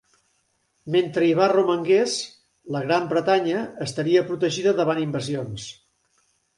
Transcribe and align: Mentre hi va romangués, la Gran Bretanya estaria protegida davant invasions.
Mentre 0.95 1.27
hi 1.27 1.35
va 1.39 1.49
romangués, 1.51 2.17
la 2.77 2.83
Gran 2.87 3.07
Bretanya 3.13 3.63
estaria 3.89 4.27
protegida 4.35 4.77
davant 4.85 5.07
invasions. 5.09 5.73